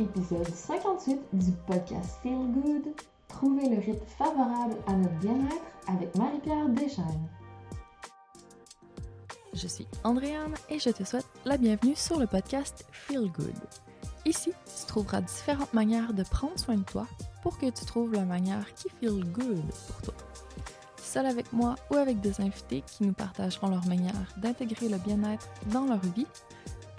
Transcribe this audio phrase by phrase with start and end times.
[0.00, 2.94] épisode 58 du podcast Feel Good.
[3.28, 7.28] Trouvez le rythme favorable à notre bien-être avec Marie-Pierre Deschaines.
[9.52, 13.54] Je suis Andréane et je te souhaite la bienvenue sur le podcast Feel Good.
[14.24, 17.06] Ici, tu trouveras différentes manières de prendre soin de toi
[17.42, 20.14] pour que tu trouves la manière qui feel good pour toi.
[20.96, 25.48] Seul avec moi ou avec des invités qui nous partageront leur manière d'intégrer le bien-être
[25.66, 26.26] dans leur vie,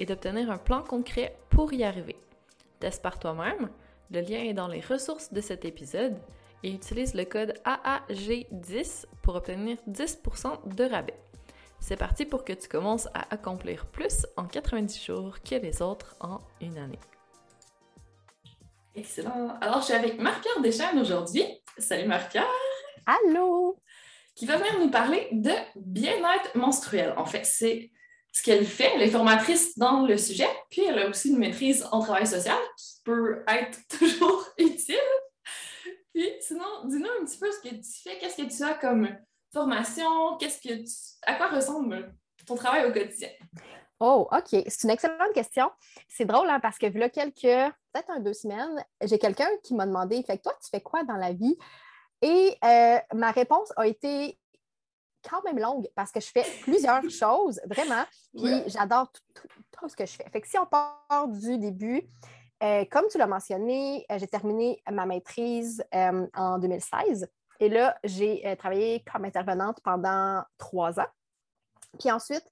[0.00, 2.16] et d'obtenir un plan concret pour y arriver.
[2.80, 3.70] Teste par toi-même,
[4.10, 6.18] le lien est dans les ressources de cet épisode
[6.64, 11.18] et utilise le code AAG10 pour obtenir 10% de rabais.
[11.78, 16.16] C'est parti pour que tu commences à accomplir plus en 90 jours que les autres
[16.20, 16.98] en une année.
[18.94, 19.56] Excellent.
[19.60, 21.44] Alors, je suis avec Marc-Pierre Deschênes aujourd'hui.
[21.78, 22.44] Salut Marc-Pierre.
[23.06, 23.78] Allô.
[24.34, 27.14] Qui va venir nous parler de bien-être menstruel.
[27.16, 27.90] En fait, c'est
[28.32, 28.92] ce qu'elle fait.
[28.94, 32.58] Elle est formatrice dans le sujet, puis elle a aussi une maîtrise en travail social
[32.76, 34.96] qui peut être toujours utile.
[36.14, 39.08] Puis sinon, dis-nous un petit peu ce que tu fais, qu'est-ce que tu as comme
[39.52, 40.92] formation, qu'est-ce que tu...
[41.22, 42.14] à quoi ressemble
[42.46, 43.28] ton travail au quotidien?
[44.00, 44.62] Oh, OK.
[44.66, 45.70] C'est une excellente question.
[46.08, 49.86] C'est drôle hein, parce que là, quelques, peut-être un deux semaines, j'ai quelqu'un qui m'a
[49.86, 51.56] demandé Fait que toi, tu fais quoi dans la vie?
[52.22, 54.38] Et euh, ma réponse a été
[55.28, 58.04] quand même longue parce que je fais plusieurs choses, vraiment.
[58.36, 60.28] Puis j'adore tout, ce que je fais.
[60.30, 62.02] Fait que si on part du début,
[62.62, 67.28] euh, comme tu l'as mentionné, euh, j'ai terminé ma maîtrise euh, en 2016.
[67.60, 71.08] Et là, j'ai travaillé comme intervenante pendant trois ans.
[71.98, 72.44] Puis ensuite,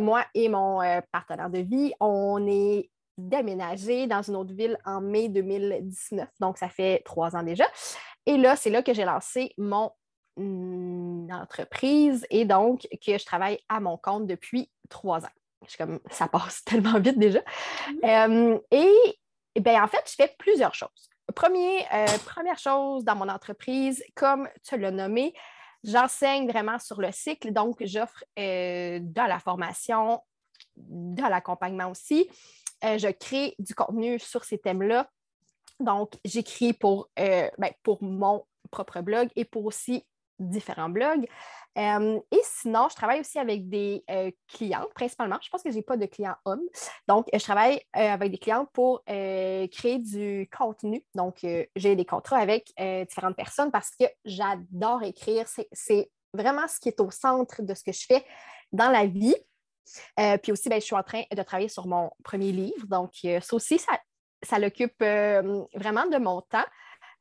[0.00, 0.80] moi et mon
[1.12, 6.28] partenaire de vie, on est déménagé dans une autre ville en mai 2019.
[6.40, 7.64] Donc, ça fait trois ans déjà.
[8.26, 9.92] Et là, c'est là que j'ai lancé mon
[10.36, 15.32] entreprise et donc que je travaille à mon compte depuis trois ans.
[15.64, 17.40] Je suis comme, ça passe tellement vite déjà.
[18.02, 18.60] Mm-hmm.
[18.70, 19.18] et
[19.54, 21.10] eh bien, en fait, je fais plusieurs choses.
[21.34, 25.34] Premier, euh, première chose dans mon entreprise, comme tu l'as nommé,
[25.82, 27.52] j'enseigne vraiment sur le cycle.
[27.52, 30.20] Donc, j'offre euh, de la formation,
[30.76, 32.28] de l'accompagnement aussi.
[32.84, 35.08] Euh, je crée du contenu sur ces thèmes-là.
[35.80, 40.04] Donc, j'écris pour, ben, pour mon propre blog et pour aussi
[40.38, 41.26] différents blogs.
[41.76, 45.38] Euh, et sinon, je travaille aussi avec des euh, clients, principalement.
[45.42, 46.62] Je pense que je n'ai pas de clients hommes.
[47.08, 51.04] Donc, je travaille euh, avec des clients pour créer du contenu.
[51.14, 51.44] Donc,
[51.76, 52.72] j'ai des contrats avec
[53.08, 55.46] différentes personnes parce que j'adore écrire.
[55.72, 58.24] C'est vraiment ce qui est au centre de ce que je fais
[58.72, 59.36] dans la vie.
[60.42, 62.86] puis aussi, ben, je suis en train de travailler sur mon premier livre.
[62.86, 63.98] Donc, ça aussi, ça,
[64.42, 66.64] ça l'occupe vraiment de mon temps.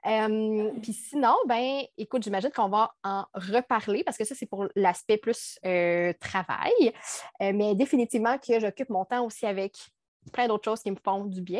[0.06, 4.68] Euh, puis sinon, ben, écoute, j'imagine qu'on va en reparler parce que ça, c'est pour
[4.76, 6.94] l'aspect plus euh, travail.
[7.42, 9.76] Euh, mais définitivement que j'occupe mon temps aussi avec
[10.32, 11.60] plein d'autres choses qui me font du bien.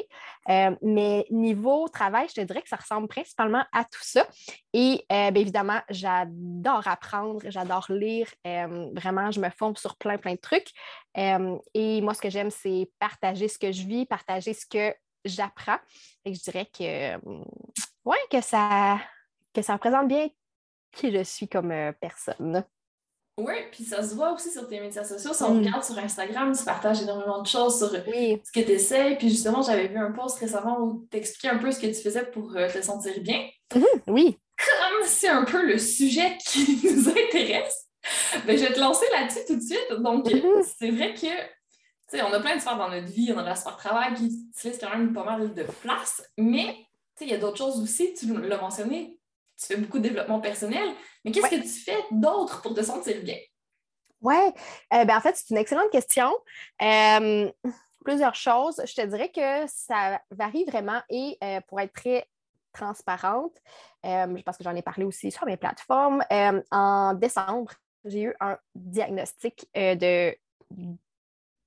[0.82, 4.26] mais niveau travail, je te dirais que ça ressemble principalement à tout ça.
[4.72, 8.26] Et bien évidemment, j'adore apprendre, j'adore lire.
[8.46, 10.70] vraiment, je me forme sur plein, plein de trucs.
[11.14, 15.80] et moi, ce que j'aime, c'est partager ce que je vis, partager ce que j'apprends.
[16.24, 17.20] Et je dirais que
[18.06, 19.00] oui, que ça,
[19.54, 20.30] que ça représente bien
[20.94, 22.64] qui je suis comme euh, personne.
[23.38, 25.34] Oui, puis ça se voit aussi sur tes médias sociaux.
[25.34, 25.60] Si on mm.
[25.60, 29.16] regarde sur Instagram, tu partages énormément de choses sur ce que tu essaies.
[29.18, 31.96] Puis justement, j'avais vu un post récemment où tu expliquais un peu ce que tu
[31.96, 33.48] faisais pour euh, te sentir bien.
[33.74, 34.38] Mm-hmm, oui.
[34.56, 37.88] Comme c'est un peu le sujet qui nous intéresse,
[38.46, 39.94] ben, je vais te lancer là-dessus tout de suite.
[40.00, 40.76] Donc, mm-hmm.
[40.80, 43.44] c'est vrai que tu sais, on a plein de sphères dans notre vie, on a
[43.44, 44.26] la sphère travail qui
[44.56, 46.86] utilise quand même pas mal de place, mais
[47.22, 49.20] il y a d'autres choses aussi, tu l'as mentionné,
[49.58, 50.94] tu fais beaucoup de développement personnel,
[51.24, 53.38] mais qu'est-ce que tu fais d'autre pour te sentir bien?
[54.22, 54.36] Oui,
[54.94, 56.32] euh, ben, en fait, c'est une excellente question.
[56.82, 57.52] Euh,
[58.06, 58.82] plusieurs choses.
[58.86, 61.38] Je te dirais que ça varie vraiment et
[61.68, 62.28] pour être très
[62.72, 63.56] transparente,
[64.02, 66.24] parce que j'en ai parlé aussi sur mes plateformes,
[66.72, 67.74] en décembre,
[68.06, 70.36] j'ai eu un diagnostic de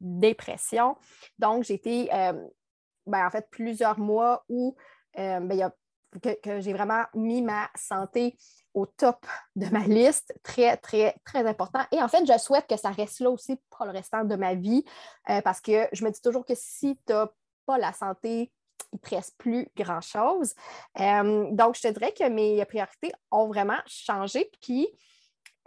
[0.01, 0.97] dépression.
[1.39, 4.77] Donc, j'ai été, ben, en fait, plusieurs mois où
[5.17, 5.73] ben, y a
[6.21, 8.37] que, j'ai vraiment mis ma santé
[8.75, 11.81] au top de ma liste, très, très, très important.
[11.93, 14.55] Et en fait, je souhaite que ça reste là aussi pour le restant de ma
[14.55, 14.85] vie
[15.31, 17.29] euh, parce que je me dis toujours que si tu n'as
[17.65, 18.53] pas la santé,
[18.93, 20.55] il ne te reste plus grand-chose.
[21.01, 24.51] Euh, donc, je te dirais que mes priorités ont vraiment changé.
[24.61, 24.87] Puis,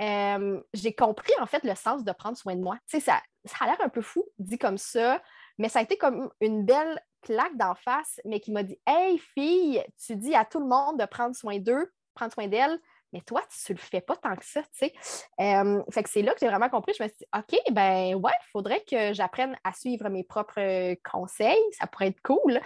[0.02, 2.78] euh, j'ai compris en fait le sens de prendre soin de moi.
[2.88, 5.22] Tu sais, ça, ça a l'air un peu fou dit comme ça,
[5.58, 9.18] mais ça a été comme une belle claque d'en face, mais qui m'a dit Hey,
[9.18, 12.80] fille, tu dis à tout le monde de prendre soin d'eux, prendre soin d'elles,
[13.14, 14.94] mais toi, tu ne le fais pas tant que ça, tu sais.
[15.40, 16.94] Euh, fait que c'est là que j'ai vraiment compris.
[16.98, 20.96] Je me suis dit, OK, ben ouais, il faudrait que j'apprenne à suivre mes propres
[21.10, 21.64] conseils.
[21.72, 22.60] Ça pourrait être cool.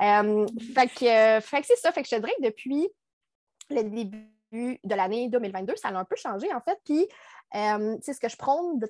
[0.00, 1.92] Euh, fait que, que c'est ça.
[1.92, 2.88] Fait que je te dirais que depuis
[3.70, 6.78] le début de l'année 2022, ça a un peu changé, en fait.
[6.84, 7.06] Puis,
[7.54, 8.80] euh, c'est ce que je prône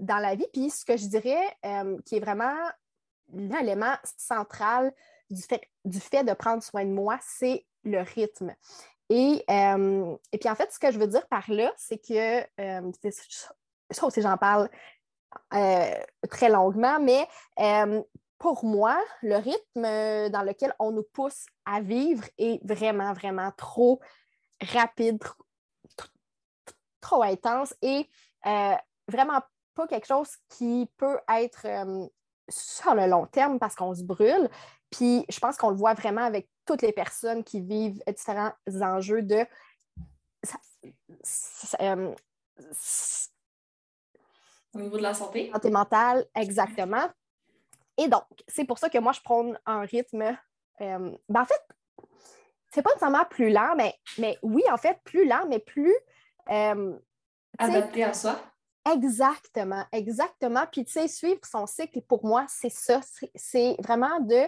[0.00, 0.46] dans la vie.
[0.52, 1.56] Puis, ce que je dirais
[2.04, 2.56] qui est vraiment
[3.32, 4.92] l'élément central
[5.30, 8.54] du fait, du fait de prendre soin de moi, c'est le rythme.
[9.08, 12.40] Et, euh, et, puis en fait, ce que je veux dire par là, c'est que,
[12.60, 12.92] euh,
[13.90, 14.70] ça aussi j'en parle
[15.54, 15.94] euh,
[16.30, 17.28] très longuement, mais
[18.38, 24.00] pour moi, le rythme dans lequel on nous pousse à vivre est vraiment, vraiment trop
[24.60, 25.22] rapide,
[27.00, 28.08] trop intense et
[29.08, 29.40] vraiment
[29.74, 31.66] pas quelque chose qui peut être
[32.52, 34.48] sur le long terme parce qu'on se brûle.
[34.90, 39.22] Puis je pense qu'on le voit vraiment avec toutes les personnes qui vivent différents enjeux
[39.22, 39.46] de
[41.80, 42.14] euh,
[44.74, 45.50] au niveau de la santé.
[45.52, 47.08] Santé mentale, exactement.
[47.98, 50.36] Et donc, c'est pour ça que moi, je prends un rythme.
[50.80, 51.62] Euh, ben, en fait,
[52.70, 55.94] c'est pas nécessairement plus lent, mais, mais oui, en fait, plus lent, mais plus.
[56.50, 56.98] Euh,
[57.58, 58.40] Adapté à soi.
[58.90, 60.64] Exactement, exactement.
[60.70, 63.00] Puis, tu sais, suivre son cycle, pour moi, c'est ça.
[63.34, 64.42] C'est vraiment de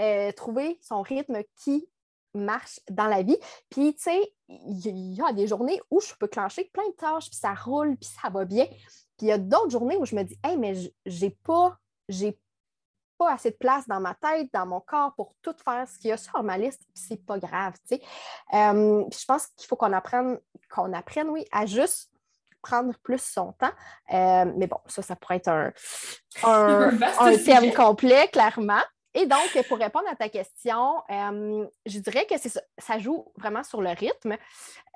[0.00, 1.88] euh, trouver son rythme qui
[2.34, 3.38] marche dans la vie.
[3.70, 7.30] Puis, tu sais, il y, a des journées où je peux clencher plein de tâches,
[7.30, 8.66] puis ça roule, puis ça va bien.
[8.66, 10.74] Puis, il y a d'autres journées où je me dis, hey, mais
[11.06, 11.78] j'ai pas,
[12.10, 12.38] j'ai
[13.16, 16.10] pas assez de place dans ma tête, dans mon corps pour tout faire ce qu'il
[16.10, 18.02] y a sur ma liste, puis c'est pas grave, tu sais.
[18.54, 20.38] Euh, je pense qu'il faut qu'on apprenne,
[20.70, 22.12] qu'on apprenne, oui, à juste
[22.62, 23.72] prendre plus son temps.
[24.12, 25.72] Euh, mais bon, ça, ça pourrait être un,
[26.42, 28.82] un, thème complet, clairement.
[29.14, 33.64] Et donc, pour répondre à ta question, euh, je dirais que ça, ça joue vraiment
[33.64, 34.36] sur le rythme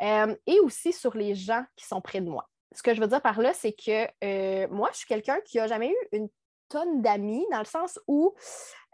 [0.03, 2.49] euh, et aussi sur les gens qui sont près de moi.
[2.75, 5.67] Ce que je veux dire par là, c'est que moi, je suis quelqu'un qui n'a
[5.67, 6.29] jamais eu une
[6.69, 8.35] tonne d'amis, dans le sens où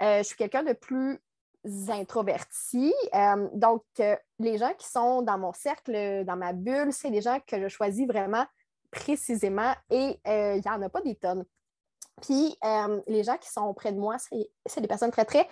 [0.01, 1.21] je suis quelqu'un de plus
[1.89, 2.93] introverti.
[3.55, 3.85] donc,
[4.39, 7.69] les gens qui sont dans mon cercle, dans ma bulle, c'est des gens que je
[7.69, 8.47] choisis vraiment
[8.91, 11.45] précisément et euh, il n'y en a pas des tonnes.
[12.23, 14.17] Puis euh, les gens qui sont près de moi,
[14.67, 15.49] c'est des personnes très, très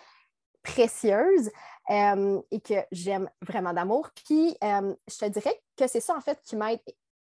[0.63, 1.51] précieuses
[1.91, 4.11] euh, et que j'aime vraiment d'amour.
[4.15, 6.81] Puis je te dirais que c'est ça en fait qui m'aide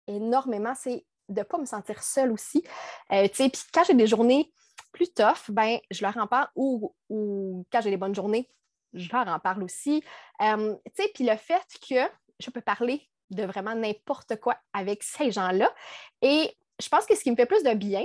[0.07, 2.63] énormément, c'est de ne pas me sentir seule aussi.
[3.10, 4.54] puis quand j'ai des journées
[4.92, 8.50] plus tough, ben, je leur en parle ou, ou quand j'ai des bonnes journées,
[8.94, 10.04] je leur en parle aussi.
[10.39, 15.74] puis le fait que je peux parler de vraiment n'importe quoi avec ces gens-là.
[16.22, 18.04] Et je pense que ce qui me fait plus de bien,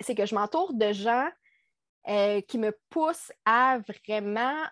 [0.00, 1.28] c'est que je m'entoure de gens
[2.08, 4.64] euh, qui me poussent à vraiment,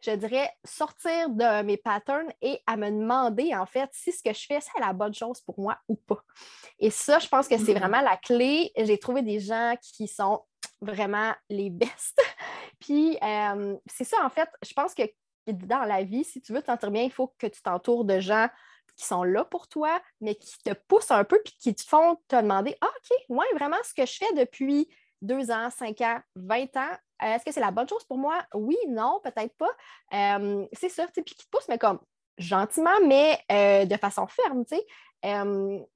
[0.00, 4.32] je dirais, sortir de mes patterns et à me demander, en fait, si ce que
[4.32, 6.22] je fais, c'est la bonne chose pour moi ou pas.
[6.78, 7.78] Et ça, je pense que c'est mm-hmm.
[7.78, 8.72] vraiment la clé.
[8.76, 10.42] J'ai trouvé des gens qui sont
[10.80, 12.22] vraiment les bestes.
[12.80, 15.02] Puis, euh, c'est ça, en fait, je pense que
[15.52, 18.20] dans la vie, si tu veux te sentir bien, il faut que tu t'entoures de
[18.20, 18.48] gens
[18.96, 22.16] qui sont là pour toi, mais qui te poussent un peu puis qui te font
[22.28, 24.88] te demander ah, OK, moi, vraiment, ce que je fais depuis
[25.20, 28.44] deux ans, cinq ans, vingt ans, euh, est-ce que c'est la bonne chose pour moi?
[28.54, 29.70] Oui, non, peut-être pas.
[30.12, 32.00] Euh, c'est ça, puis qui te poussent, mais comme
[32.38, 34.86] gentiment, mais euh, de façon ferme, tu sais.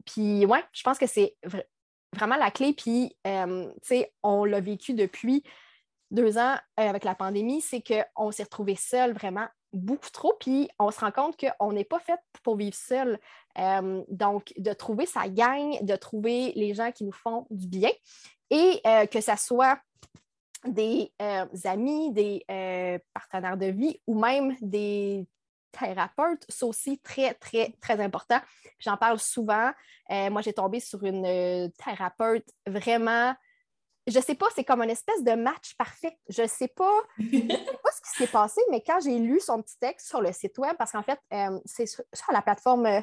[0.06, 1.36] puis, ouais, je pense que c'est
[2.14, 2.72] vraiment la clé.
[2.72, 3.30] Puis, tu
[3.82, 5.42] sais, on l'a vécu depuis
[6.10, 10.68] deux ans euh, avec la pandémie, c'est qu'on s'est retrouvé seul vraiment beaucoup trop, puis
[10.78, 13.18] on se rend compte qu'on n'est pas fait pour vivre seul.
[13.58, 17.90] Euh, donc, de trouver sa gang, de trouver les gens qui nous font du bien
[18.50, 19.78] et euh, que ce soit
[20.64, 21.12] des
[21.64, 22.44] amis, des
[23.14, 25.24] partenaires de vie ou même des
[25.70, 28.40] thérapeutes, c'est aussi très, très, très important.
[28.80, 29.70] J'en parle souvent.
[30.10, 33.34] moi, j'ai tombé sur une thérapeute vraiment
[34.10, 36.18] je sais pas, c'est comme une espèce de match parfait.
[36.28, 40.08] Je sais sais pas ce qui s'est passé, mais quand j'ai lu son petit texte
[40.08, 43.00] sur le site web, parce qu'en fait, euh, c'est sur, la plateforme euh,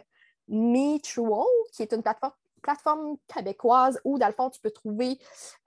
[0.48, 5.20] Mutual, qui est une plateforme plateforme québécoise où, dans le fond, tu peux trouver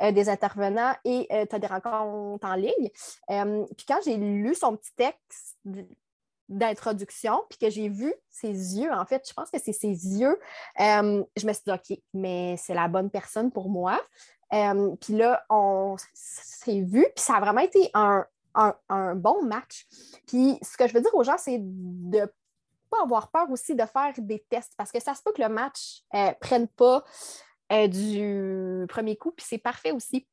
[0.03, 2.91] euh, des intervenants et tu as des rencontres en ligne.
[3.29, 5.59] puis quand j'ai lu son petit texte
[6.49, 10.41] d'introduction, puis que j'ai vu ses yeux, en fait, je pense que c'est ses yeux,
[10.77, 14.01] je me suis dit, OK, mais c'est la bonne personne pour moi.
[14.53, 18.25] Euh, puis là, on s'est vu, puis ça a vraiment été un,
[19.15, 19.87] bon match.
[20.27, 22.27] Puis ce que je veux dire aux gens, c'est de ne
[22.91, 25.49] pas avoir peur aussi de faire des tests parce que ça se peut que le
[25.49, 27.05] match ne euh, prenne pas
[27.73, 30.27] euh, du premier coup, puis c'est parfait aussi.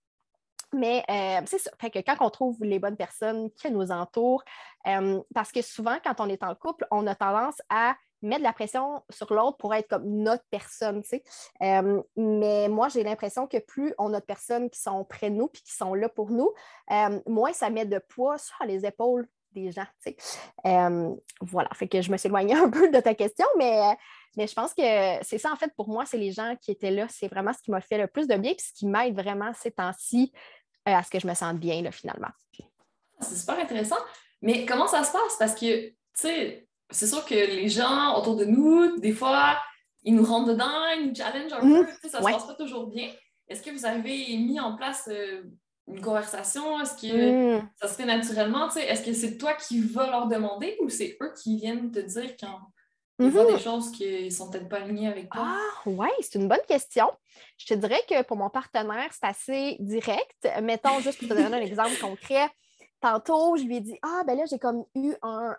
[0.73, 1.03] Mais
[1.45, 1.71] c'est ça.
[1.79, 4.43] Fait que quand on trouve les bonnes personnes qui nous entourent,
[5.33, 8.53] parce que souvent, quand on est en couple, on a tendance à mettre de la
[8.53, 11.23] pression sur l'autre pour être comme notre personne, tu sais.
[11.61, 15.35] Euh, mais moi, j'ai l'impression que plus on a de personnes qui sont près de
[15.35, 16.51] nous puis qui sont là pour nous,
[16.91, 20.17] euh, moins ça met de poids sur les épaules des gens, tu sais.
[20.65, 23.95] Euh, voilà, fait que je me suis éloignée un peu de ta question, mais,
[24.35, 24.83] mais je pense que
[25.21, 27.61] c'est ça, en fait, pour moi, c'est les gens qui étaient là, c'est vraiment ce
[27.61, 30.33] qui m'a fait le plus de bien puis ce qui m'aide vraiment ces temps-ci
[30.85, 32.29] à ce que je me sente bien, là, finalement.
[33.19, 33.97] C'est super intéressant.
[34.41, 35.37] Mais comment ça se passe?
[35.39, 39.57] Parce que, tu sais, c'est sûr que les gens autour de nous, des fois,
[40.03, 41.85] ils nous rentrent dedans, ils nous challengent un mhm.
[41.85, 43.09] peu, ça ne se passe pas toujours bien.
[43.47, 45.43] Est-ce que vous avez mis en place euh,
[45.87, 46.79] une conversation?
[46.79, 47.69] Est-ce que mhm.
[47.81, 48.69] ça se fait naturellement?
[48.69, 52.35] Est-ce que c'est toi qui vas leur demander ou c'est eux qui viennent te dire
[52.39, 52.59] quand
[53.19, 53.55] ils voient mhm.
[53.55, 55.43] des choses qui sont peut-être pas alignées avec toi?
[55.45, 57.09] Ah, oui, c'est une bonne question.
[57.57, 60.47] Je te dirais que pour mon partenaire, c'est assez direct.
[60.61, 62.49] Mettons, juste pour te donner un exemple concret,
[63.01, 65.55] tantôt, je lui ai dit Ah, ben là, j'ai comme eu un,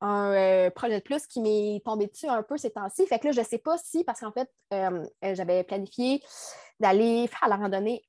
[0.00, 3.06] un euh, projet de plus qui m'est tombé dessus un peu ces temps-ci.
[3.06, 6.22] Fait que là, je ne sais pas si, parce qu'en fait, euh, euh, j'avais planifié
[6.80, 8.02] d'aller faire la randonnée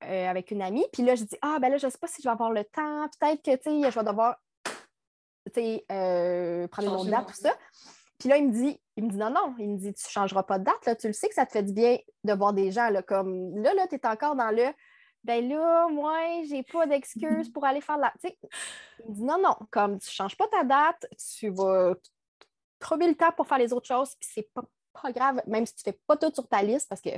[0.00, 0.84] avec une amie.
[0.92, 2.50] Puis là, je dis Ah, ben là, je ne sais pas si je vais avoir
[2.50, 3.08] le temps.
[3.18, 4.36] Peut-être que, tu sais, je vais devoir,
[6.68, 7.54] prendre autre date, tout ça.
[8.18, 10.10] Puis là, il me dit, il me dit non, non, il me dit, tu ne
[10.10, 10.94] changeras pas de date, là.
[10.94, 13.56] tu le sais que ça te fait du bien de voir des gens, là, comme
[13.60, 14.64] là, là, tu es encore dans le
[15.24, 18.12] ben là, moi, j'ai pas d'excuse pour aller faire la.
[18.22, 18.38] Tu sais,
[19.08, 21.06] il dit non, non, comme tu changes pas ta date,
[21.38, 21.94] tu vas
[22.78, 24.64] trouver le temps pour faire les autres choses, puis c'est pas,
[25.00, 27.10] pas grave, même si tu fais pas tout sur ta liste, parce que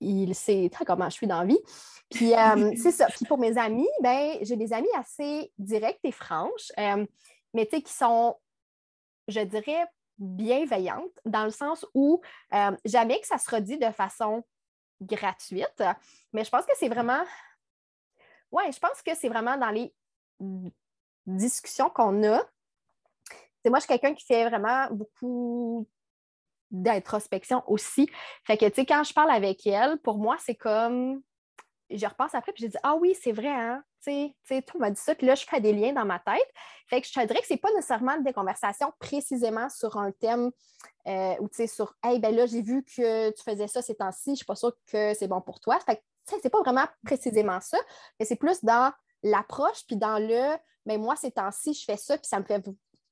[0.00, 1.60] il, sait comment je suis dans la vie.
[2.10, 3.06] Puis euh, c'est ça.
[3.06, 7.06] Puis pour mes amis, ben, j'ai des amis assez directs et franches, euh,
[7.54, 8.36] mais tu sais, qui sont,
[9.28, 9.86] je dirais,
[10.18, 12.20] bienveillantes, dans le sens où
[12.54, 14.44] euh, jamais que ça se redit de façon
[15.02, 15.82] gratuite.
[16.32, 17.22] Mais je pense que c'est vraiment.
[18.50, 19.94] Ouais, je pense que c'est vraiment dans les
[21.26, 22.42] discussions qu'on a.
[23.62, 25.88] C'est moi, je suis quelqu'un qui fait vraiment beaucoup
[26.70, 28.10] d'introspection aussi.
[28.44, 31.22] Fait que, tu sais, quand je parle avec elle, pour moi, c'est comme.
[31.94, 33.82] Je repense après, puis je dis Ah oui, c'est vrai, hein?
[34.04, 36.48] Tu sais, tu m'as dit ça, puis là, je fais des liens dans ma tête.
[36.88, 40.10] Fait que je te dirais que ce n'est pas nécessairement des conversations précisément sur un
[40.12, 40.50] thème
[41.06, 43.94] euh, ou, tu sais, sur Hey, ben là, j'ai vu que tu faisais ça ces
[43.94, 45.78] temps-ci, je ne suis pas sûre que c'est bon pour toi.
[45.80, 46.00] Fait que,
[46.42, 47.78] c'est pas vraiment précisément ça,
[48.18, 50.56] mais c'est plus dans l'approche, puis dans le,
[50.86, 52.64] mais moi, ces temps-ci, je fais ça, puis ça me fait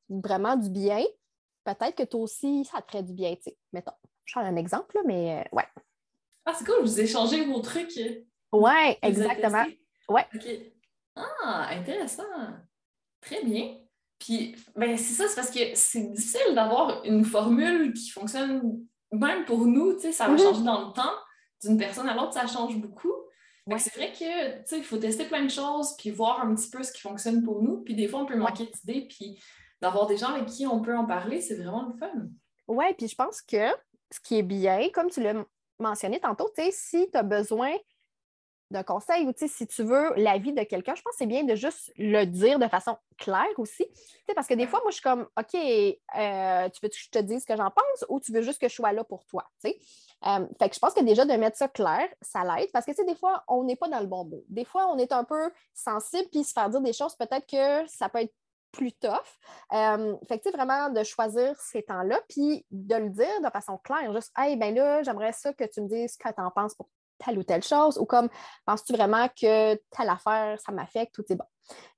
[0.08, 1.04] vraiment du bien.
[1.64, 3.58] Peut-être que toi aussi, ça te ferait du bien, tu sais.
[3.72, 3.92] Mettons,
[4.24, 5.66] je prends un exemple, là, mais euh, ouais.
[6.44, 7.98] Ah, c'est cool, vous échangez vos trucs.
[8.52, 9.64] Oui, exactement.
[10.08, 10.26] Ouais.
[10.34, 10.46] OK.
[11.16, 12.22] Ah, intéressant.
[13.20, 13.76] Très bien.
[14.18, 19.44] Puis, ben, c'est ça, c'est parce que c'est difficile d'avoir une formule qui fonctionne même
[19.44, 20.42] pour nous, tu sais, ça va mm-hmm.
[20.42, 21.14] changer dans le temps.
[21.62, 23.12] D'une personne à l'autre, ça change beaucoup.
[23.78, 26.70] C'est vrai que, tu sais, il faut tester plein de choses, puis voir un petit
[26.70, 27.82] peu ce qui fonctionne pour nous.
[27.82, 29.40] Puis des fois, on peut manquer d'idées, puis
[29.80, 32.12] d'avoir des gens avec qui on peut en parler, c'est vraiment le fun.
[32.66, 33.68] Oui, puis je pense que
[34.10, 35.44] ce qui est bien, comme tu l'as
[35.78, 37.72] mentionné tantôt, tu sais, si tu as besoin
[38.70, 41.54] d'un conseil ou si tu veux l'avis de quelqu'un, je pense que c'est bien de
[41.54, 43.86] juste le dire de façon claire aussi.
[44.34, 47.18] parce que des fois, moi, je suis comme OK, euh, tu veux que je te
[47.18, 49.44] dise ce que j'en pense ou tu veux juste que je sois là pour toi?
[49.64, 53.06] Euh, fait que je pense que déjà de mettre ça clair, ça l'aide parce que
[53.06, 54.44] des fois, on n'est pas dans le bon mot.
[54.48, 57.88] Des fois, on est un peu sensible puis se faire dire des choses, peut-être que
[57.88, 58.34] ça peut être
[58.72, 59.18] plus tough.
[59.72, 64.12] Euh, fait que, vraiment, de choisir ces temps-là, puis de le dire de façon claire.
[64.12, 66.74] Juste, hey, ben là, j'aimerais ça que tu me dises ce que tu en penses
[66.74, 66.88] pour
[67.24, 68.28] telle ou telle chose, ou comme
[68.64, 71.44] penses-tu vraiment que telle affaire, ça m'affecte ou c'est bon.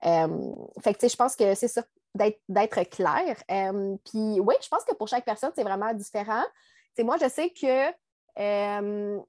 [0.05, 0.52] Euh,
[0.83, 1.83] fait que je pense que c'est ça,
[2.14, 3.43] d'être clair.
[3.50, 6.45] Euh, puis oui, je pense que pour chaque personne, c'est vraiment différent.
[6.99, 7.91] moi, je sais que
[8.38, 9.21] euh,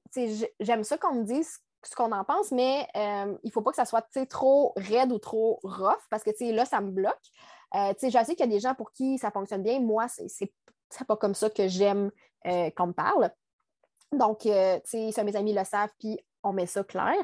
[0.60, 3.76] j'aime ça qu'on me dise ce qu'on en pense, mais il ne faut pas que
[3.76, 7.14] ça soit trop raide ou trop rough parce que là, ça me bloque.
[7.74, 9.80] je sais qu'il y a des gens pour qui ça fonctionne bien.
[9.80, 10.50] Moi, c'est
[11.06, 12.10] pas comme ça que j'aime
[12.42, 13.30] qu'on me parle.
[14.12, 17.16] Donc, euh, tu sais, mes amis le savent, puis on met ça clair.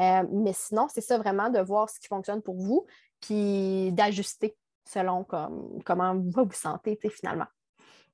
[0.00, 2.86] Euh, mais sinon, c'est ça vraiment de voir ce qui fonctionne pour vous,
[3.20, 5.26] puis d'ajuster selon
[5.84, 7.46] comment vous vous sentez finalement.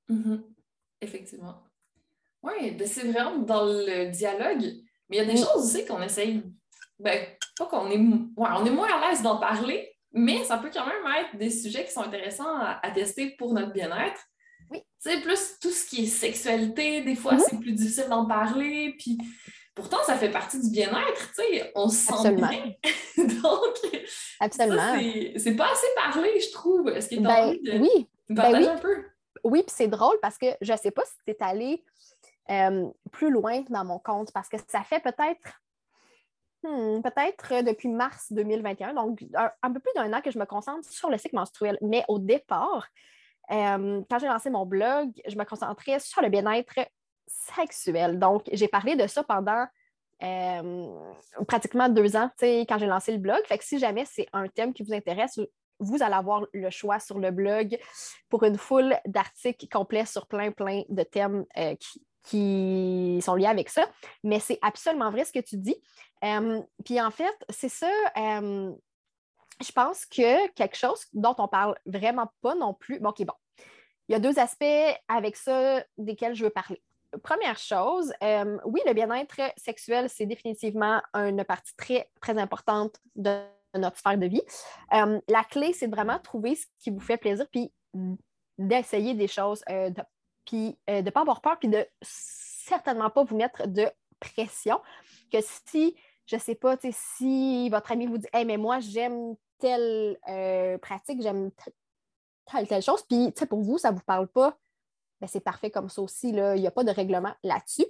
[0.08, 0.42] Mm-hmm.
[1.00, 1.54] Effectivement.
[2.42, 4.64] Oui, ben, c'est vraiment dans le dialogue,
[5.08, 6.42] mais il y a des choses aussi qu'on essaye,
[6.98, 7.26] ben,
[7.56, 7.98] pas qu'on est,
[8.36, 11.84] on est moins à l'aise d'en parler, mais ça peut quand même être des sujets
[11.84, 14.20] qui sont intéressants à, tester pour notre bien-être.
[14.70, 14.82] Oui.
[15.02, 17.44] Tu sais, plus tout ce qui est sexualité, des fois, mm-hmm.
[17.48, 19.18] c'est plus difficile d'en parler, puis
[19.74, 22.72] pourtant, ça fait partie du bien-être, tu sais, on se sent bien.
[23.42, 23.74] Donc,
[24.40, 24.98] Absolument.
[25.36, 26.88] c'est pas assez parlé, je trouve.
[26.90, 28.08] Est-ce que tu ben, envie de oui.
[28.34, 28.68] partager ben oui.
[28.68, 29.04] un peu?
[29.44, 31.84] Oui, puis c'est drôle parce que je sais pas si tu es allé
[32.50, 35.60] euh, plus loin dans mon compte parce que ça fait peut-être
[36.62, 40.88] hmm, peut-être depuis mars 2021, donc un, peu plus d'un an que je me concentre
[40.88, 41.78] sur le cycle menstruel.
[41.82, 42.88] Mais au départ,
[43.50, 46.78] euh, quand j'ai lancé mon blog, je me concentrais sur le bien-être
[47.26, 48.18] sexuel.
[48.18, 49.66] Donc, j'ai parlé de ça pendant
[50.22, 50.86] euh,
[51.46, 53.40] pratiquement deux ans, quand j'ai lancé le blog.
[53.46, 55.38] Fait que si jamais c'est un thème qui vous intéresse,
[55.80, 57.76] vous allez avoir le choix sur le blog
[58.30, 61.74] pour une foule d'articles complets sur plein, plein de thèmes euh,
[62.22, 63.86] qui, sont liés avec ça.
[64.22, 65.76] Mais c'est absolument vrai ce que tu dis.
[66.84, 67.90] Puis en fait, c'est ça.
[69.60, 73.00] Je pense que quelque chose dont on parle vraiment pas non plus.
[73.00, 73.34] Bon, OK, bon.
[74.08, 74.64] Il y a deux aspects
[75.08, 76.82] avec ça desquels je veux parler
[77.18, 83.42] première chose, euh, oui, le bien-être sexuel, c'est définitivement une partie très, très importante de
[83.74, 84.42] notre sphère de vie.
[84.92, 87.72] Euh, la clé, c'est de vraiment trouver ce qui vous fait plaisir, puis
[88.58, 89.90] d'essayer des choses, euh,
[90.44, 93.86] puis de ne pas avoir peur, puis de certainement pas vous mettre de
[94.20, 94.80] pression.
[95.32, 95.96] Que si,
[96.26, 100.18] je ne sais pas, si votre ami vous dit Hey, mais moi, j'aime telle
[100.80, 101.50] pratique, j'aime
[102.50, 104.58] telle, telle chose, puis pour vous, ça ne vous parle pas,
[105.20, 106.32] ben, c'est parfait comme ça aussi.
[106.32, 106.56] Là.
[106.56, 107.86] Il n'y a pas de règlement là-dessus.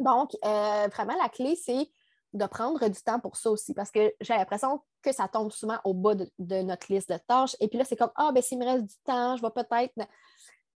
[0.00, 1.88] Donc, euh, vraiment, la clé, c'est
[2.32, 5.78] de prendre du temps pour ça aussi, parce que j'ai l'impression que ça tombe souvent
[5.84, 7.56] au bas de, notre liste de tâches.
[7.60, 9.94] Et puis là, c'est comme, ah, ben s'il me reste du temps, je vais peut-être...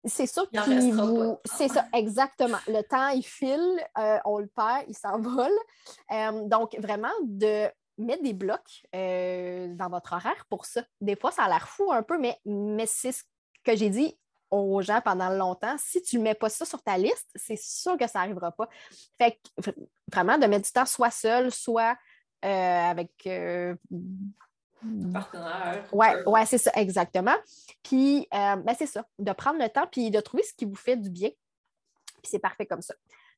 [0.04, 1.38] C'est sûr qu'il vous...
[1.44, 2.58] C'est ça, exactement.
[2.68, 5.50] Le temps, il file, euh, on le perd, il s'envole.
[6.12, 10.82] Euh, donc, vraiment, de mettre des blocs dans votre horaire pour ça.
[11.00, 13.22] Des fois, ça a l'air fou un peu, mais, mais c'est ce
[13.64, 14.18] que j'ai dit
[14.50, 15.76] aux gens pendant longtemps.
[15.78, 18.68] Si tu ne mets pas ça sur ta liste, c'est sûr que ça n'arrivera pas.
[19.18, 19.70] Fait que
[20.12, 21.96] vraiment, de mettre du temps soit seul, soit
[22.44, 23.10] euh, avec.
[23.26, 23.74] Euh,
[25.12, 25.88] Partenaire.
[25.92, 27.34] Oui, ouais, c'est ça, exactement.
[27.82, 30.74] Puis, euh, ben, c'est ça, de prendre le temps puis de trouver ce qui vous
[30.74, 31.30] fait du bien.
[32.22, 32.94] Puis c'est parfait comme ça.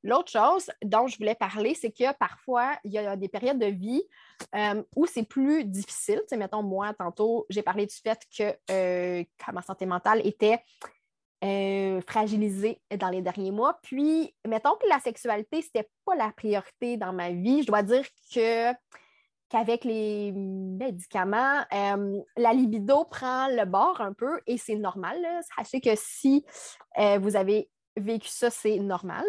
[0.07, 3.67] L'autre chose dont je voulais parler, c'est que parfois, il y a des périodes de
[3.67, 4.03] vie
[4.95, 6.23] où c'est plus difficile.
[6.37, 10.63] Mettons, moi, tantôt, j'ai parlé du fait que ma santé mentale était
[11.45, 13.79] euh, fragilisée dans les derniers mois.
[13.83, 17.63] Puis, mettons que la sexualité, ce n'était pas la priorité dans ma vie.
[17.63, 18.73] Je dois dire que
[19.51, 25.19] qu'avec les médicaments, euh, la libido prend le bord un peu et c'est normal.
[25.55, 26.43] Sachez que si
[26.99, 29.25] euh, vous avez vécu ça, c'est normal.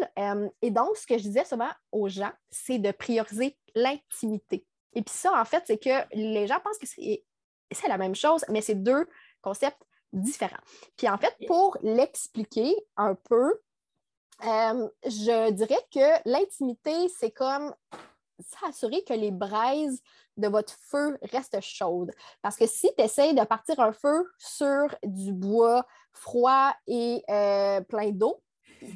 [0.61, 4.65] et donc, ce que je disais souvent aux gens, c'est de prioriser l'intimité.
[4.93, 8.43] Et puis ça, en fait, c'est que les gens pensent que c'est la même chose,
[8.49, 9.07] mais c'est deux
[9.41, 9.81] concepts
[10.13, 10.57] différents.
[10.95, 13.53] Puis en fait, pour l'expliquer un peu,
[14.45, 17.73] euh, je dirais que l'intimité, c'est comme
[18.39, 20.01] s'assurer que les braises
[20.37, 22.11] de votre feu restent chaudes.
[22.41, 27.81] Parce que si tu essaies de partir un feu sur du bois froid et euh,
[27.81, 28.41] plein d'eau,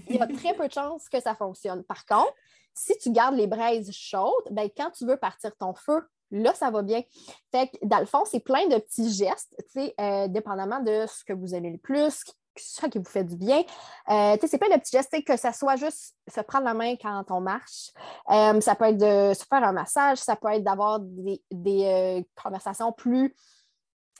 [0.09, 1.83] il y a très peu de chances que ça fonctionne.
[1.83, 2.33] Par contre,
[2.73, 6.71] si tu gardes les braises chaudes, ben, quand tu veux partir ton feu, là, ça
[6.71, 7.01] va bien.
[7.51, 9.55] Fait que, dans le fond, c'est plein de petits gestes,
[9.99, 12.23] euh, dépendamment de ce que vous aimez le plus,
[12.55, 13.63] ça qui vous fait du bien.
[14.09, 17.25] Euh, c'est plein de petits gestes, que ça soit juste se prendre la main quand
[17.29, 17.91] on marche.
[18.29, 22.25] Euh, ça peut être de se faire un massage, ça peut être d'avoir des, des
[22.41, 23.35] conversations plus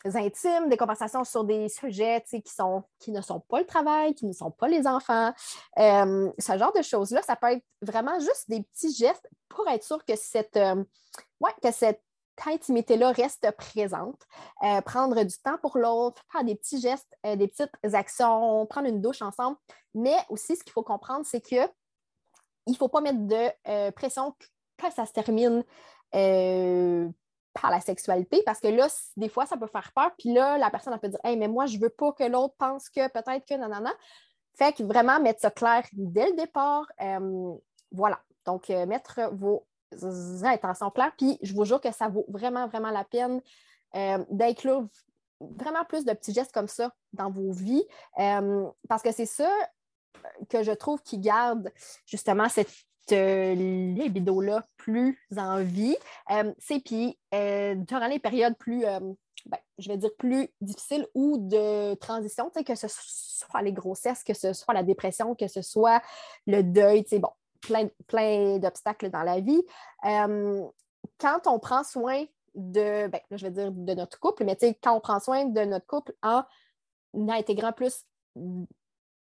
[0.06, 4.26] intimes, des conversations sur des sujets qui, sont, qui ne sont pas le travail, qui
[4.26, 5.32] ne sont pas les enfants.
[5.78, 10.04] ce genre de choses-là, ça peut être vraiment juste des petits gestes pour être sûr
[10.06, 12.02] que cette, ouais, que cette
[12.48, 14.22] intimité-là reste présente.
[14.64, 18.88] Euh, prendre du temps pour l'autre, faire des petits gestes, euh, des petites actions, prendre
[18.88, 19.58] une douche ensemble.
[19.94, 21.70] Mais aussi, ce qu'il faut comprendre, c'est que
[22.68, 24.34] il ne faut pas mettre de euh, pression
[24.78, 25.64] que ça se termine
[27.54, 28.88] par la sexualité, parce que là,
[29.18, 30.12] des fois, ça peut faire peur.
[30.18, 32.90] Puis là, la personne peut dire Hey, mais moi, je veux pas que l'autre pense
[32.90, 33.92] que peut-être que nanana.
[34.58, 36.86] Fait que vraiment mettre ça clair dès le départ.
[37.92, 38.22] voilà.
[38.46, 39.66] Donc, mettre vos
[40.44, 41.14] intentions claires.
[41.18, 43.42] Puis je vous jure que ça vaut vraiment, vraiment la peine
[43.96, 44.86] euh, d'inclure
[45.40, 47.86] vraiment plus de petits gestes comme ça dans vos vies.
[48.88, 49.50] parce que c'est ça
[50.50, 51.72] que je trouve qui garde
[52.06, 55.96] justement cette euh, libido-là plus en vie.
[56.32, 56.54] Euh,
[56.86, 62.76] puis durant les périodes plus, ben, je vais dire plus difficiles ou de transition, que
[62.76, 66.02] ce soit les grossesses, que ce soit la dépression, que ce soit
[66.46, 69.62] le deuil, bon, plein, plein d'obstacles dans la vie.
[70.04, 75.00] quand on prend soin de, ben, je vais dire de notre couple, mais quand on
[75.00, 76.44] prend soin de notre couple en
[77.14, 78.06] intégrant plus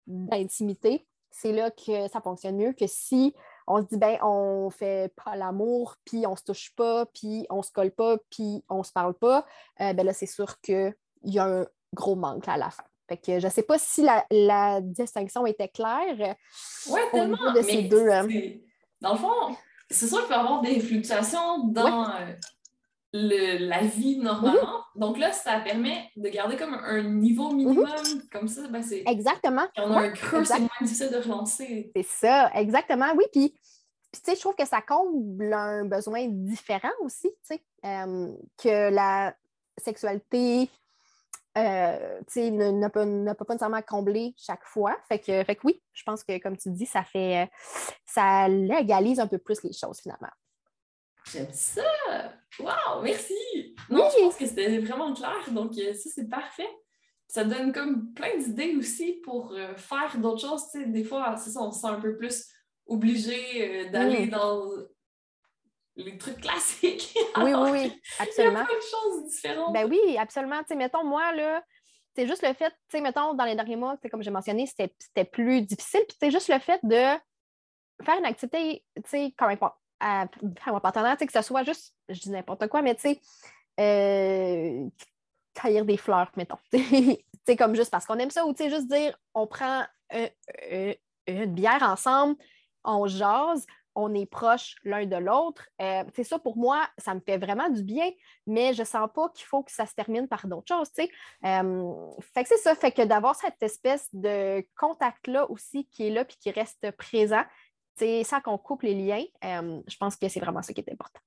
[0.06, 3.34] d'intimité, c'est là que ça fonctionne mieux que si
[3.66, 7.62] on se dit, ben, on fait pas l'amour, puis on se touche pas, puis on
[7.62, 9.44] se colle pas, puis on se parle pas,
[9.80, 12.84] euh, ben là, c'est sûr qu'il y a un gros manque à la fin.
[13.08, 16.36] Fait que je sais pas si la, distinction était claire.
[16.88, 17.52] Oui, tellement.
[17.52, 18.26] De ces deux, hein.
[19.00, 19.56] Dans le fond,
[19.90, 22.32] c'est sûr qu'il peut y avoir des fluctuations dans, euh,
[23.12, 24.78] la vie normalement.
[24.94, 25.00] Mhm.
[25.00, 27.86] Donc là, ça permet de garder comme un niveau minimum.
[27.86, 28.22] Mhm.
[28.30, 29.04] Comme ça, ben c'est.
[29.06, 29.66] Exactement.
[29.74, 31.92] Quand on a un creux, c'est moins difficile de relancer.
[31.94, 33.12] C'est ça, exactement.
[33.16, 33.54] Oui, puis,
[34.12, 38.90] tu sais, je trouve que ça comble un besoin différent aussi, tu sais, euh, que
[38.90, 39.34] la
[39.78, 40.70] sexualité.
[41.58, 44.94] Euh, n'a pas, pas, nécessairement comblé chaque fois.
[45.08, 47.50] Fait que, fait que oui, je pense que, comme tu dis, ça fait
[48.04, 50.28] ça légalise un peu plus les choses finalement.
[51.32, 51.82] J'aime ça!
[52.58, 53.74] Wow, merci!
[53.90, 56.68] Non, je pense que c'était vraiment clair, donc euh, ça, c'est parfait.
[57.28, 60.62] Ça donne comme plein d'idées aussi pour euh, faire d'autres choses.
[60.74, 62.46] Des fois, c'est ça, on se sent un peu plus
[62.86, 64.64] obligé euh, d'aller dans
[65.96, 67.16] les trucs classiques.
[67.38, 68.52] oui, oui, oui, absolument.
[68.52, 69.72] Il y a plein de choses différentes.
[69.72, 70.60] Ben oui, absolument.
[70.76, 71.62] Mettons, moi, là,
[72.14, 75.24] c'est juste le fait, tu sais, mettons, dans les derniers mois, comme j'ai mentionné, c'était
[75.24, 76.00] plus difficile.
[76.08, 77.18] Puis, c'est juste le fait de
[78.04, 79.50] faire une activité, tu sais, comme
[80.00, 80.26] à,
[80.66, 83.20] mon partenaire, que ce soit juste, je dis n'importe quoi, mais tu sais,
[83.80, 84.88] euh,
[85.54, 86.58] cueillir des fleurs, mettons.
[86.72, 89.84] sais comme juste parce qu'on aime ça, ou tu sais, juste dire, on prend
[91.26, 92.36] une bière ensemble,
[92.84, 95.68] on jase, on est proche l'un de l'autre.
[95.80, 98.10] Euh, c'est ça, pour moi, ça me fait vraiment du bien,
[98.46, 101.10] mais je sens pas qu'il faut que ça se termine par d'autres choses, tu sais.
[101.44, 106.10] Euh, fait que c'est ça, fait que d'avoir cette espèce de contact-là aussi qui est
[106.10, 107.42] là puis qui reste présent,
[107.96, 109.24] c'est ça qu'on coupe les liens.
[109.44, 111.20] Euh, je pense que c'est vraiment ça qui est important.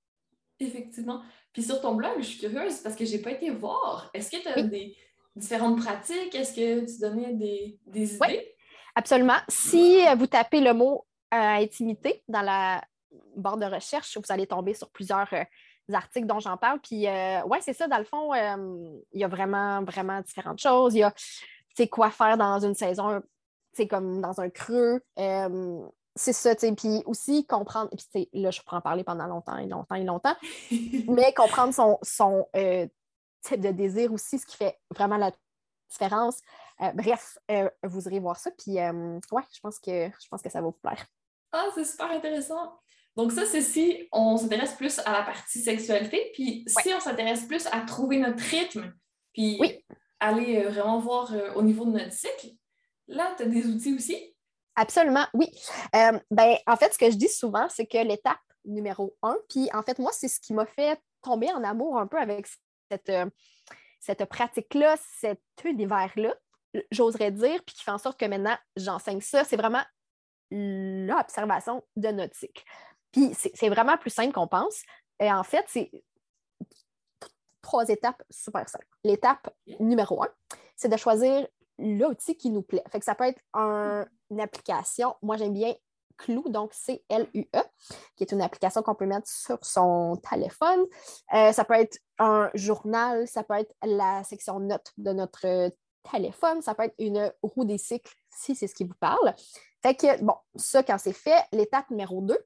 [0.60, 1.22] Effectivement.
[1.52, 4.10] Puis sur ton blog, je suis curieuse parce que je n'ai pas été voir.
[4.14, 4.96] Est-ce que tu as des
[5.36, 6.36] différentes pratiques?
[6.36, 8.26] Est-ce que tu donnais des, des idées?
[8.28, 8.40] Oui,
[8.94, 9.38] absolument.
[9.48, 12.84] Si vous tapez le mot euh, intimité dans la
[13.36, 15.44] barre de recherche, vous allez tomber sur plusieurs euh,
[15.94, 16.80] articles dont j'en parle.
[16.82, 17.08] Puis,
[17.46, 20.94] oui, c'est ça, dans le fond, il y a vraiment, vraiment différentes choses.
[20.94, 21.14] Il y a,
[21.90, 23.22] quoi faire dans une saison,
[23.72, 25.02] c'est comme dans un creux
[26.20, 26.74] c'est ça, tu sais.
[26.74, 30.36] Puis aussi comprendre, puis là, je pourrais en parler pendant longtemps et longtemps et longtemps,
[31.08, 32.86] mais comprendre son, son euh,
[33.42, 35.32] type de désir aussi, ce qui fait vraiment la
[35.90, 36.40] différence.
[36.82, 38.52] Euh, bref, euh, vous irez voir ça.
[38.52, 41.06] Puis, ouais, je pense, que, je pense que ça va vous plaire.
[41.54, 42.78] Ah, c'est super intéressant.
[43.16, 46.32] Donc, ça, c'est si on s'intéresse plus à la partie sexualité.
[46.34, 48.94] Puis, si on s'intéresse plus à trouver notre rythme,
[49.34, 49.60] puis
[50.20, 52.50] aller vraiment voir au niveau de notre cycle,
[53.08, 54.29] là, tu as des outils aussi.
[54.80, 55.52] Absolument, oui.
[55.94, 59.70] Euh, ben, en fait, ce que je dis souvent, c'est que l'étape numéro un, puis
[59.74, 62.48] en fait, moi, c'est ce qui m'a fait tomber en amour un peu avec
[62.90, 63.26] cette, euh,
[64.00, 66.34] cette pratique-là, cet univers-là,
[66.92, 69.44] j'oserais dire, puis qui fait en sorte que maintenant, j'enseigne ça.
[69.44, 69.84] C'est vraiment
[70.50, 72.64] l'observation de notre cycle.
[73.12, 74.84] Puis c'est vraiment plus simple qu'on pense.
[75.20, 75.92] Et en fait, c'est
[77.62, 78.88] trois étapes super simples.
[79.04, 80.30] L'étape numéro un,
[80.78, 81.46] c'est de choisir
[81.78, 82.84] l'outil qui nous plaît.
[82.90, 85.16] Fait que ça peut être un, une application.
[85.22, 85.74] Moi, j'aime bien
[86.20, 87.62] Clou, donc C-L-U-E,
[88.16, 90.86] qui est une application qu'on peut mettre sur son téléphone.
[91.34, 95.72] Euh, ça peut être un journal, ça peut être la section notes de notre
[96.12, 99.34] téléphone, ça peut être une roue des cycles, si c'est ce qui vous parle.
[99.82, 102.38] Fait que, bon, ça, quand c'est fait, l'étape numéro 2,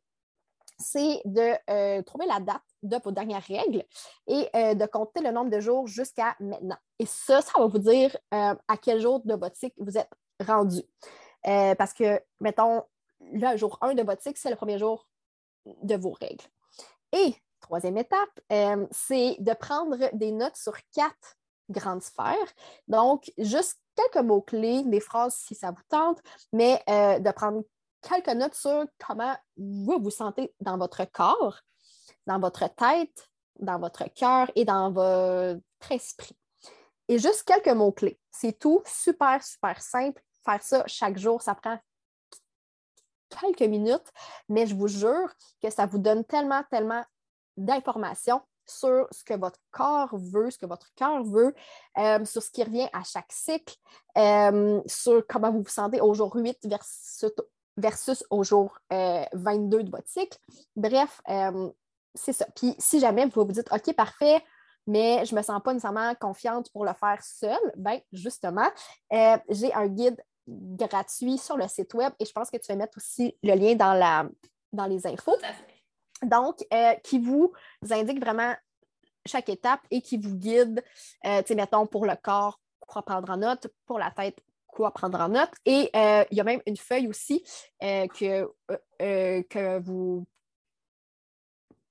[0.78, 3.86] c'est de euh, trouver la date de vos dernières règles
[4.28, 6.78] et euh, de compter le nombre de jours jusqu'à maintenant.
[7.00, 10.10] Et ça, ça va vous dire à quel jour de votre cycle vous êtes
[10.46, 10.82] rendu.
[11.48, 12.84] Euh, parce que, mettons,
[13.32, 15.08] le jour 1 de votre cycle, c'est le premier jour
[15.66, 16.46] de vos règles.
[17.12, 21.38] Et troisième étape, euh, c'est de prendre des notes sur quatre
[21.70, 22.54] grandes sphères.
[22.88, 27.64] Donc, juste quelques mots-clés, des phrases si ça vous tente, mais euh, de prendre
[28.02, 31.60] quelques notes sur comment vous vous sentez dans votre corps,
[32.28, 33.30] dans votre tête,
[33.60, 36.38] dans votre cœur et dans votre esprit.
[37.08, 38.20] Et juste quelques mots-clés.
[38.32, 41.80] C'est tout super, super simple faire ça chaque jour, ça prend
[43.42, 44.12] quelques minutes,
[44.50, 47.04] mais je vous jure que ça vous donne tellement, tellement
[47.58, 51.54] d'informations sur ce que votre corps veut, ce que votre cœur veut,
[51.98, 53.76] euh, sur ce qui revient à chaque cycle,
[54.18, 56.66] euh, sur comment vous vous sentez au jour 8
[57.78, 60.38] versus au jour 22 de votre cycle.
[60.76, 61.22] Bref,
[62.16, 62.46] c'est ça.
[62.56, 64.42] Puis si jamais vous vous dites, OK, parfait,
[64.86, 68.70] mais je ne me sens pas nécessairement confiante pour le faire seule, bien, justement,
[69.12, 72.98] j'ai un guide gratuit sur le site web et je pense que tu vas mettre
[72.98, 74.28] aussi le lien dans, la,
[74.72, 75.38] dans les infos.
[76.22, 76.66] Donc,
[77.04, 77.54] qui vous
[77.90, 78.54] indique vraiment
[79.26, 80.84] chaque étape et qui vous guide,
[81.26, 85.30] euh, mettons, pour le corps, quoi prendre en note, pour la tête, quoi prendre en
[85.30, 85.52] note.
[85.66, 87.44] Et euh, il y a même une feuille aussi
[87.82, 88.52] euh, que,
[89.00, 90.26] que vous.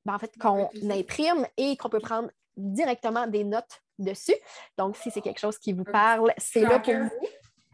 [0.04, 4.34] Ben, en fait, qu'on imprime et qu'on peut prendre directement des notes dessus.
[4.76, 7.28] Donc, si c'est quelque chose qui vous parle, c'est là pour vous.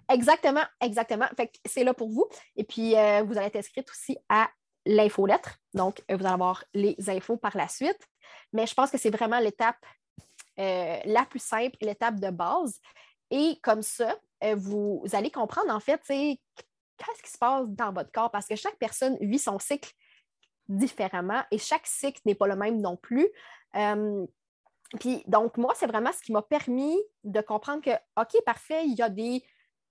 [0.08, 1.26] Exactement, exactement.
[1.36, 2.26] Fait c'est là pour vous.
[2.56, 4.48] Et puis, vous allez être inscrite aussi à
[4.86, 5.58] l'infolettre.
[5.74, 8.00] Donc, vous allez avoir les infos par la suite.
[8.52, 9.76] Mais je pense que c'est vraiment l'étape
[10.58, 12.80] euh, la plus simple, l'étape de base.
[13.30, 18.10] Et comme ça, euh, vous, allez comprendre en fait qu'est-ce qui se passe dans votre
[18.10, 18.30] corps?
[18.30, 19.92] Parce que chaque personne vit son cycle
[20.66, 23.28] différemment et chaque cycle n'est pas le même non plus.
[23.76, 24.26] Euh,
[24.98, 27.90] puis donc, moi, c'est vraiment ce qui m'a permis de comprendre que,
[28.20, 29.44] OK, parfait, il y a des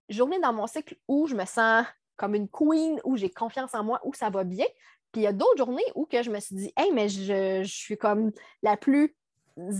[0.09, 1.85] journées dans mon cycle où je me sens
[2.17, 4.65] comme une queen, où j'ai confiance en moi, où ça va bien.
[5.11, 7.63] Puis il y a d'autres journées où que je me suis dit, hey, mais je,
[7.63, 9.15] suis comme la plus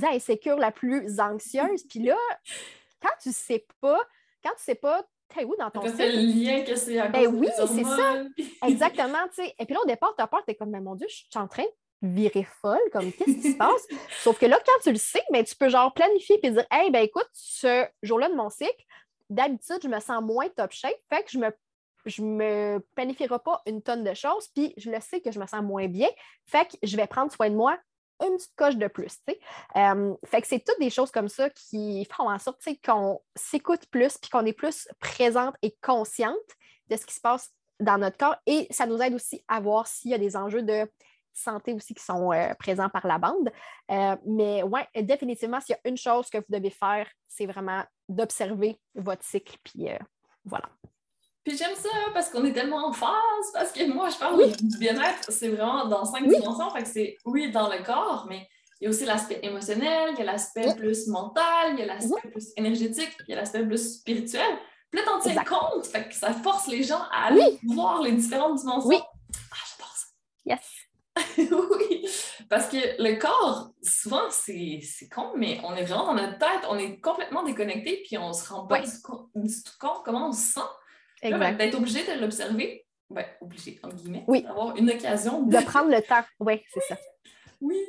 [0.04, 1.84] insécure, la plus anxieuse.
[1.90, 2.18] Puis là,
[3.02, 4.00] quand tu sais pas,
[4.44, 6.04] quand tu sais pas, t'es où dans ton cycle?
[6.04, 8.24] le lien que c'est à ben oui, c'est ça.
[8.68, 9.54] Exactement, tu sais.
[9.60, 11.16] Et puis là, au départ, tu as peur, tu es comme, mais mon Dieu, je
[11.16, 13.88] suis en train de virer folle, comme qu'est-ce qui se passe?
[14.24, 17.04] Sauf que là, quand tu le sais, tu peux genre planifier et dire, hey, ben
[17.04, 18.86] écoute, ce jour-là de mon cycle,
[19.30, 21.52] d'habitude, je me sens moins top shape, fait que je me
[22.06, 25.46] je me planifierai pas une tonne de choses, puis je le sais que je me
[25.46, 26.08] sens moins bien,
[26.46, 27.78] fait que je vais prendre soin de moi
[28.24, 29.20] une petite coche de plus.
[29.26, 34.18] Fait que c'est toutes des choses comme ça qui font en sorte qu'on s'écoute plus,
[34.18, 36.36] puis qu'on est plus présente et consciente
[36.90, 38.38] de ce qui se passe dans notre corps.
[38.46, 40.90] Et ça nous aide aussi à voir s'il y a des enjeux de
[41.38, 43.52] santé aussi qui sont euh, présents par la bande.
[43.92, 47.84] Euh, mais oui, définitivement, s'il y a une chose que vous devez faire, c'est vraiment
[48.10, 49.58] d'observer votre cycle.
[49.64, 49.88] Puis
[50.46, 50.70] voilà.
[51.44, 54.78] Puis j'aime ça parce qu'on est tellement en phase, parce que moi, je parle du
[54.78, 56.70] bien-être, c'est vraiment dans cinq dimensions.
[56.72, 58.48] Fait que c'est, oui, dans le corps, mais
[58.80, 61.86] il y a aussi l'aspect émotionnel, il y a l'aspect plus mental, il y a
[61.86, 64.60] l'aspect plus énergétique, il y a l'aspect plus spirituel.
[64.92, 68.12] Puis là, t'en tiens compte, fait que ça force les gens à aller voir les
[68.12, 68.90] différentes dimensions.
[68.90, 69.00] Oui.
[69.00, 70.08] Ah, j'adore ça.
[70.46, 70.77] Yes.
[71.38, 72.08] oui,
[72.50, 74.82] parce que le corps, souvent, c'est
[75.14, 78.52] con, mais on est vraiment dans notre tête, on est complètement déconnecté, puis on se
[78.52, 81.30] rend pas du, tout compte comment on se sent.
[81.30, 84.44] Ben, d'être obligé de l'observer, ben, obligé, entre guillemets, oui.
[84.44, 85.58] d'avoir une occasion de...
[85.66, 86.24] prendre le temps.
[86.40, 86.98] Oui, c'est ça.
[87.60, 87.80] Oui.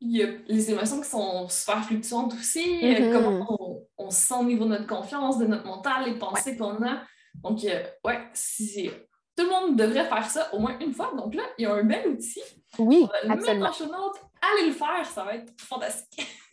[0.00, 3.12] Il y a les émotions qui sont super fluctuantes aussi, mm-hmm.
[3.12, 6.84] comment on, se sent au niveau de notre confiance, de notre mental, les pensées qu'on
[6.84, 7.02] a.
[7.42, 8.90] Donc, euh, ouais, si,
[9.38, 11.12] tout le monde devrait faire ça au moins une fois.
[11.16, 12.42] Donc là, il y a un bel outil.
[12.76, 16.26] Oui, on va le mettre en Allez le faire, ça va être fantastique.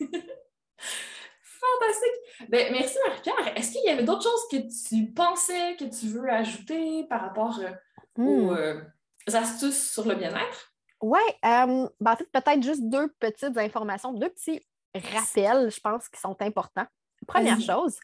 [1.58, 2.48] Fantastique.
[2.48, 3.56] Ben, merci Marie-Pierre.
[3.56, 4.56] Est-ce qu'il y avait d'autres choses que
[4.88, 7.70] tu pensais, que tu veux ajouter par rapport euh,
[8.18, 8.56] aux hmm.
[8.56, 8.80] euh,
[9.32, 10.72] astuces sur le bien-être?
[11.00, 16.08] Oui, euh, ben, en fait, peut-être juste deux petites informations, deux petits rappels, je pense,
[16.08, 16.86] qui sont importants.
[17.26, 17.98] Première chose,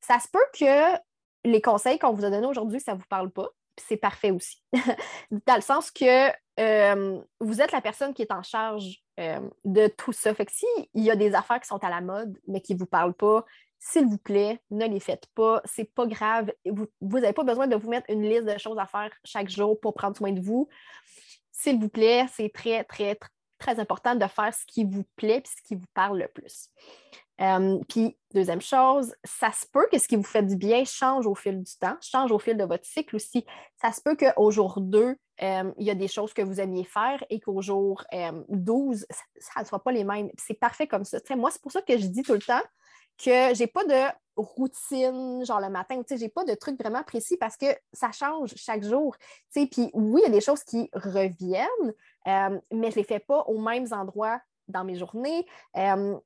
[0.00, 0.96] ça se peut que
[1.44, 4.62] les conseils qu'on vous a donnés aujourd'hui, ça ne vous parle pas, c'est parfait aussi.
[5.46, 6.30] Dans le sens que
[7.40, 10.32] vous êtes la personne qui est en charge euh, de tout ça.
[10.32, 12.78] Fait que s'il y a des affaires qui sont à la mode, mais qui ne
[12.78, 13.44] vous parlent pas,
[13.80, 15.60] s'il vous plaît, ne les faites pas.
[15.64, 16.52] C'est pas grave.
[17.00, 19.78] Vous n'avez pas besoin de vous mettre une liste de choses à faire chaque jour
[19.80, 20.68] pour prendre soin de vous.
[21.50, 23.18] S'il vous plaît, c'est très, très,
[23.58, 26.70] très important de faire ce qui vous plaît et ce qui vous parle le plus.
[27.40, 31.26] Euh, puis, deuxième chose, ça se peut que ce qui vous fait du bien change
[31.26, 33.44] au fil du temps, change au fil de votre cycle aussi.
[33.80, 36.84] Ça se peut qu'au jour 2, euh, il y a des choses que vous aimiez
[36.84, 38.04] faire et qu'au jour
[38.48, 40.30] 12, euh, ça ne soit pas les mêmes.
[40.36, 41.18] C'est parfait comme ça.
[41.36, 42.62] moi, c'est pour ça que je dis tout le temps
[43.18, 47.02] que je n'ai pas de routine, genre le matin, je n'ai pas de truc vraiment
[47.02, 49.16] précis parce que ça change chaque jour.
[49.52, 51.94] Puis oui, il y a des choses qui reviennent,
[52.26, 55.46] mais je ne les fais pas aux mêmes endroits dans mes journées.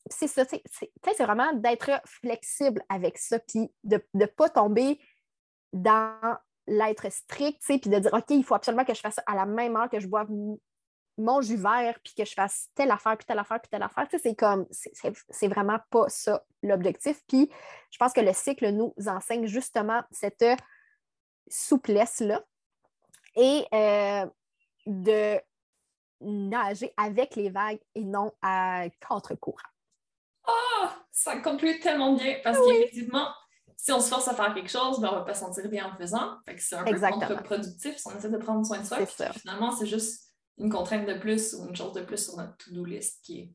[0.06, 5.00] c'est ça, c'est vraiment d'être flexible avec ça, puis de ne pas tomber
[5.72, 9.34] dans l'être strict, puis de dire, OK, il faut absolument que je fasse ça à
[9.34, 10.28] la même heure que je boive
[11.18, 14.06] mon jus vert, puis que je fasse telle affaire, puis telle affaire, puis telle affaire.
[14.10, 17.22] C'est comme, c'est vraiment pas ça l'objectif.
[17.26, 17.50] Puis
[17.90, 20.44] je pense que le cycle nous enseigne justement cette
[21.48, 22.42] souplesse-là
[23.36, 24.26] et euh,
[24.86, 25.40] de
[26.22, 29.58] nager avec les vagues et non à contre-courant.
[30.46, 33.28] Ah, ça conclut tellement bien parce qu'effectivement,
[33.76, 35.68] si on se force à faire quelque chose, ben, on ne va pas se sentir
[35.68, 36.36] bien en le faisant.
[36.56, 38.98] C'est un peu contre-productif si on essaie de prendre soin de soi.
[39.06, 42.84] finalement, c'est juste une contrainte de plus ou une chose de plus sur notre to-do
[42.84, 43.54] list qui est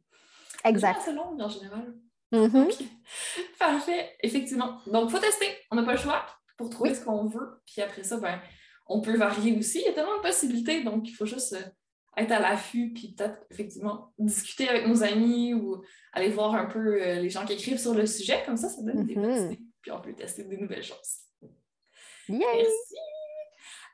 [0.66, 1.00] exact.
[1.00, 1.94] assez longue en général.
[2.34, 2.88] Mm-hmm.
[3.60, 4.82] Parfait, effectivement.
[4.88, 5.48] Donc, il faut tester.
[5.72, 6.26] On n'a pas le choix
[6.58, 7.62] pour trouver ce qu'on veut.
[7.66, 8.42] Puis après ça, ben,
[8.88, 9.80] on peut varier aussi.
[9.80, 11.64] Il y a tellement de possibilités, donc il faut juste euh,
[12.18, 17.02] être à l'affût, puis peut-être effectivement discuter avec nos amis ou aller voir un peu
[17.02, 18.44] euh, les gens qui écrivent sur le sujet.
[18.46, 19.46] Comme ça, ça donne des bonnes mm-hmm.
[19.46, 19.62] idées.
[19.82, 21.22] Puis on peut tester des nouvelles choses.
[22.28, 22.98] Merci.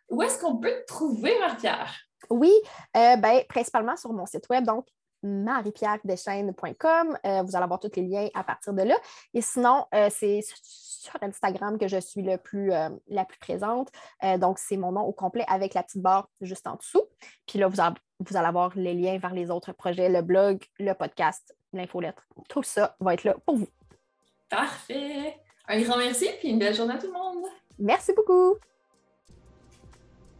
[0.10, 1.94] Où est-ce qu'on peut te trouver, Marie-Pierre?
[2.30, 2.52] Oui,
[2.96, 4.88] euh, ben, principalement sur mon site web, donc
[5.24, 7.18] mariepierredeschaines.com.
[7.26, 8.96] Euh, vous allez avoir tous les liens à partir de là.
[9.34, 12.72] Et sinon, euh, c'est sur Instagram que je suis le plus,
[13.08, 13.90] la plus présente.
[14.38, 17.04] donc, c'est mon nom au complet avec la petite barre juste en dessous.
[17.46, 17.76] Puis là, vous,
[18.20, 22.26] vous allez avoir les liens vers les autres projets, le blog, le podcast, l'infolettre.
[22.48, 23.68] Tout ça va être là pour vous.
[24.50, 25.36] Parfait.
[25.68, 27.46] Un grand merci, puis une belle journée à tout le monde.
[27.80, 28.56] Merci beaucoup.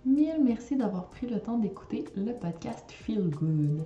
[0.06, 3.86] Mille merci d'avoir pris le temps d'écouter le podcast Feel Good.